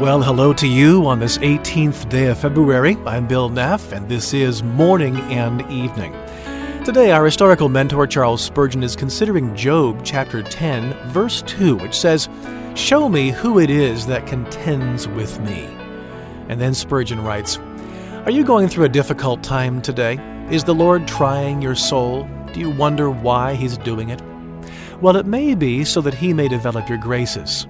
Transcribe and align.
Well, 0.00 0.22
hello 0.22 0.52
to 0.52 0.68
you 0.68 1.08
on 1.08 1.18
this 1.18 1.38
18th 1.38 2.08
day 2.08 2.26
of 2.26 2.38
February. 2.38 2.96
I'm 3.04 3.26
Bill 3.26 3.48
Neff, 3.48 3.90
and 3.90 4.08
this 4.08 4.32
is 4.32 4.62
Morning 4.62 5.16
and 5.22 5.60
Evening. 5.62 6.12
Today, 6.84 7.10
our 7.10 7.24
historical 7.24 7.68
mentor 7.68 8.06
Charles 8.06 8.40
Spurgeon 8.40 8.84
is 8.84 8.94
considering 8.94 9.56
Job 9.56 10.02
chapter 10.04 10.40
10, 10.40 10.92
verse 11.08 11.42
2, 11.42 11.74
which 11.78 11.98
says, 11.98 12.28
Show 12.76 13.08
me 13.08 13.30
who 13.30 13.58
it 13.58 13.70
is 13.70 14.06
that 14.06 14.24
contends 14.24 15.08
with 15.08 15.40
me. 15.40 15.64
And 16.48 16.60
then 16.60 16.74
Spurgeon 16.74 17.24
writes, 17.24 17.58
Are 18.24 18.30
you 18.30 18.44
going 18.44 18.68
through 18.68 18.84
a 18.84 18.88
difficult 18.88 19.42
time 19.42 19.82
today? 19.82 20.16
Is 20.48 20.62
the 20.62 20.76
Lord 20.76 21.08
trying 21.08 21.60
your 21.60 21.74
soul? 21.74 22.22
Do 22.52 22.60
you 22.60 22.70
wonder 22.70 23.10
why 23.10 23.56
He's 23.56 23.76
doing 23.78 24.10
it? 24.10 24.22
Well, 25.00 25.16
it 25.16 25.26
may 25.26 25.56
be 25.56 25.84
so 25.84 26.00
that 26.02 26.14
He 26.14 26.32
may 26.32 26.46
develop 26.46 26.88
your 26.88 26.98
graces 26.98 27.66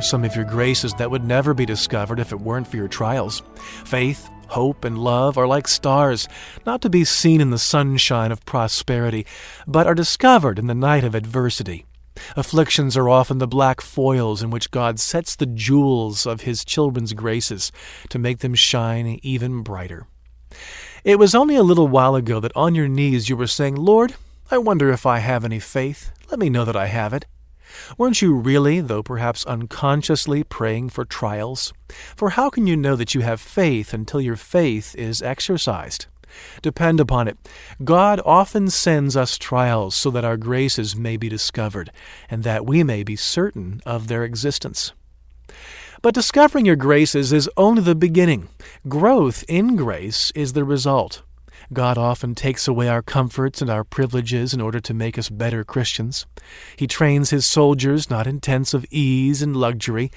some 0.00 0.24
of 0.24 0.36
your 0.36 0.44
graces 0.44 0.92
that 0.94 1.10
would 1.10 1.24
never 1.24 1.54
be 1.54 1.66
discovered 1.66 2.20
if 2.20 2.32
it 2.32 2.40
weren't 2.40 2.68
for 2.68 2.76
your 2.76 2.88
trials. 2.88 3.42
Faith, 3.84 4.28
hope, 4.48 4.84
and 4.84 4.98
love 4.98 5.38
are 5.38 5.46
like 5.46 5.66
stars, 5.66 6.28
not 6.64 6.82
to 6.82 6.90
be 6.90 7.04
seen 7.04 7.40
in 7.40 7.50
the 7.50 7.58
sunshine 7.58 8.30
of 8.30 8.44
prosperity, 8.44 9.26
but 9.66 9.86
are 9.86 9.94
discovered 9.94 10.58
in 10.58 10.66
the 10.66 10.74
night 10.74 11.04
of 11.04 11.14
adversity. 11.14 11.84
Afflictions 12.36 12.96
are 12.96 13.08
often 13.08 13.38
the 13.38 13.46
black 13.46 13.80
foils 13.80 14.42
in 14.42 14.50
which 14.50 14.70
God 14.70 14.98
sets 14.98 15.36
the 15.36 15.46
jewels 15.46 16.26
of 16.26 16.42
His 16.42 16.64
children's 16.64 17.12
graces 17.12 17.72
to 18.08 18.18
make 18.18 18.38
them 18.38 18.54
shine 18.54 19.18
even 19.22 19.62
brighter. 19.62 20.06
It 21.04 21.18
was 21.18 21.34
only 21.34 21.56
a 21.56 21.62
little 21.62 21.88
while 21.88 22.14
ago 22.14 22.40
that 22.40 22.56
on 22.56 22.74
your 22.74 22.88
knees 22.88 23.28
you 23.28 23.36
were 23.36 23.46
saying, 23.46 23.76
Lord, 23.76 24.14
I 24.50 24.58
wonder 24.58 24.90
if 24.90 25.06
I 25.06 25.18
have 25.18 25.44
any 25.44 25.60
faith. 25.60 26.10
Let 26.30 26.38
me 26.38 26.50
know 26.50 26.64
that 26.64 26.76
I 26.76 26.86
have 26.86 27.12
it. 27.12 27.26
Weren't 27.98 28.22
you 28.22 28.34
really, 28.34 28.80
though 28.80 29.02
perhaps 29.02 29.44
unconsciously, 29.46 30.44
praying 30.44 30.90
for 30.90 31.04
trials? 31.04 31.72
For 32.16 32.30
how 32.30 32.50
can 32.50 32.66
you 32.66 32.76
know 32.76 32.96
that 32.96 33.14
you 33.14 33.22
have 33.22 33.40
faith 33.40 33.92
until 33.92 34.20
your 34.20 34.36
faith 34.36 34.94
is 34.96 35.22
exercised? 35.22 36.06
Depend 36.62 37.00
upon 37.00 37.28
it, 37.28 37.38
God 37.82 38.20
often 38.24 38.68
sends 38.68 39.16
us 39.16 39.38
trials 39.38 39.94
so 39.94 40.10
that 40.10 40.24
our 40.24 40.36
graces 40.36 40.96
may 40.96 41.16
be 41.16 41.28
discovered, 41.28 41.90
and 42.28 42.42
that 42.42 42.66
we 42.66 42.82
may 42.82 43.02
be 43.02 43.16
certain 43.16 43.80
of 43.86 44.08
their 44.08 44.24
existence. 44.24 44.92
But 46.02 46.14
discovering 46.14 46.66
your 46.66 46.76
graces 46.76 47.32
is 47.32 47.50
only 47.56 47.82
the 47.82 47.94
beginning. 47.94 48.48
Growth 48.86 49.44
in 49.48 49.76
grace 49.76 50.30
is 50.34 50.52
the 50.52 50.64
result. 50.64 51.22
God 51.72 51.98
often 51.98 52.34
takes 52.34 52.68
away 52.68 52.88
our 52.88 53.02
comforts 53.02 53.60
and 53.60 53.68
our 53.68 53.82
privileges 53.82 54.54
in 54.54 54.60
order 54.60 54.78
to 54.80 54.94
make 54.94 55.18
us 55.18 55.28
better 55.28 55.64
Christians. 55.64 56.26
He 56.76 56.86
trains 56.86 57.30
his 57.30 57.46
soldiers 57.46 58.08
not 58.08 58.26
in 58.26 58.40
tents 58.40 58.72
of 58.72 58.86
ease 58.90 59.42
and 59.42 59.56
luxury, 59.56 60.10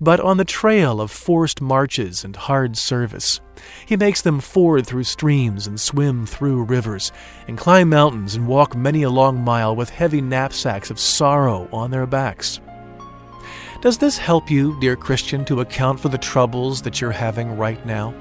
but 0.00 0.18
on 0.18 0.36
the 0.36 0.44
trail 0.44 1.00
of 1.00 1.10
forced 1.10 1.60
marches 1.60 2.24
and 2.24 2.34
hard 2.34 2.76
service. 2.76 3.40
He 3.86 3.96
makes 3.96 4.20
them 4.20 4.40
ford 4.40 4.86
through 4.86 5.04
streams 5.04 5.66
and 5.66 5.80
swim 5.80 6.26
through 6.26 6.64
rivers, 6.64 7.12
and 7.46 7.56
climb 7.56 7.88
mountains 7.88 8.34
and 8.34 8.48
walk 8.48 8.76
many 8.76 9.02
a 9.02 9.10
long 9.10 9.42
mile 9.42 9.76
with 9.76 9.90
heavy 9.90 10.20
knapsacks 10.20 10.90
of 10.90 10.98
sorrow 10.98 11.68
on 11.72 11.90
their 11.90 12.06
backs. 12.06 12.60
Does 13.80 13.98
this 13.98 14.18
help 14.18 14.50
you, 14.50 14.78
dear 14.80 14.96
Christian, 14.96 15.44
to 15.44 15.60
account 15.60 16.00
for 16.00 16.08
the 16.08 16.18
troubles 16.18 16.82
that 16.82 17.00
you're 17.00 17.12
having 17.12 17.56
right 17.56 17.84
now? 17.86 18.12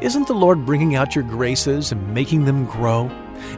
Isn't 0.00 0.26
the 0.26 0.34
Lord 0.34 0.66
bringing 0.66 0.94
out 0.94 1.14
your 1.14 1.24
graces 1.24 1.92
and 1.92 2.14
making 2.14 2.44
them 2.44 2.64
grow? 2.66 3.10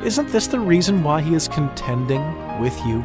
Isn't 0.02 0.28
this 0.28 0.46
the 0.46 0.60
reason 0.60 1.02
why 1.02 1.20
He 1.22 1.34
is 1.34 1.48
contending 1.48 2.22
with 2.60 2.78
you? 2.86 3.04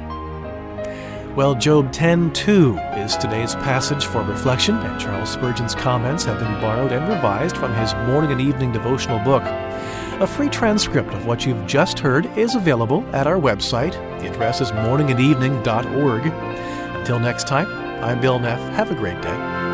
Well, 1.35 1.55
Job 1.55 1.91
10:2 1.93 2.77
is 2.97 3.15
today's 3.15 3.55
passage 3.55 4.05
for 4.05 4.21
reflection, 4.23 4.75
and 4.75 4.99
Charles 4.99 5.29
Spurgeon's 5.29 5.75
comments 5.75 6.25
have 6.25 6.39
been 6.39 6.59
borrowed 6.59 6.91
and 6.91 7.07
revised 7.07 7.55
from 7.55 7.73
his 7.75 7.93
morning 8.07 8.31
and 8.31 8.41
evening 8.41 8.71
devotional 8.71 9.19
book. 9.19 9.43
A 10.19 10.27
free 10.27 10.49
transcript 10.49 11.13
of 11.13 11.25
what 11.25 11.45
you've 11.45 11.65
just 11.65 11.99
heard 11.99 12.25
is 12.37 12.55
available 12.55 13.05
at 13.13 13.25
our 13.25 13.39
website. 13.39 13.93
The 14.19 14.29
address 14.29 14.59
is 14.59 14.71
morningandevening.org. 14.71 16.25
Until 16.97 17.19
next 17.19 17.47
time, 17.47 17.67
I'm 18.03 18.19
Bill 18.19 18.39
Neff. 18.39 18.59
Have 18.73 18.91
a 18.91 18.95
great 18.95 19.21
day. 19.21 19.68